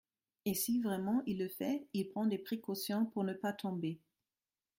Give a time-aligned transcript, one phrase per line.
[0.45, 3.99] et si vraiment il le fait, il prend des précautions pour ne pas tomber.